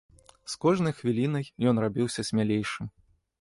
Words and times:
З 0.53 0.55
кожнай 0.63 0.95
хвілінай 0.99 1.45
ён 1.73 1.83
рабіўся 1.85 2.27
смялейшым. 2.31 2.91